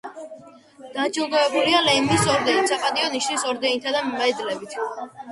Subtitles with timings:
[0.93, 4.73] დაჯილდოებულია ლენინის ორდენით, „საპატიო ნიშნის“ ორდენითა და მედლებით.